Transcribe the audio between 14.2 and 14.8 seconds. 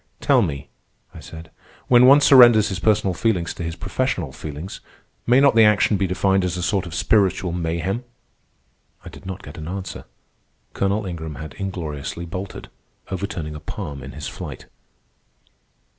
flight.